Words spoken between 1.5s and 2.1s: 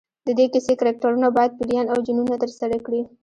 پیریان او